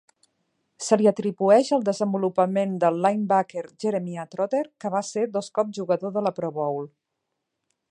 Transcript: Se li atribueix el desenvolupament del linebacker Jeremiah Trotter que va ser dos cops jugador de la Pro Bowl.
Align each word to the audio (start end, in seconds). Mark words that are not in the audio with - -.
Se 0.85 0.97
li 1.01 1.09
atribueix 1.09 1.69
el 1.77 1.85
desenvolupament 1.89 2.73
del 2.85 2.97
linebacker 3.07 3.65
Jeremiah 3.85 4.27
Trotter 4.33 4.63
que 4.85 4.93
va 4.97 5.05
ser 5.13 5.29
dos 5.39 5.53
cops 5.59 5.81
jugador 5.83 6.17
de 6.19 6.27
la 6.29 6.35
Pro 6.41 6.53
Bowl. 6.61 6.91